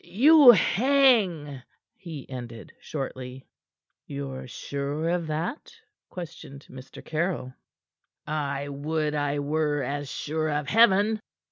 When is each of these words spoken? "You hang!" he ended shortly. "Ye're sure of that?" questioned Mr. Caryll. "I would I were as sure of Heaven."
"You 0.03 0.49
hang!" 0.49 1.61
he 1.95 2.27
ended 2.27 2.73
shortly. 2.79 3.45
"Ye're 4.07 4.47
sure 4.47 5.09
of 5.09 5.27
that?" 5.27 5.75
questioned 6.09 6.65
Mr. 6.71 7.05
Caryll. 7.05 7.53
"I 8.25 8.67
would 8.69 9.13
I 9.13 9.37
were 9.37 9.83
as 9.83 10.09
sure 10.09 10.49
of 10.49 10.67
Heaven." 10.67 11.19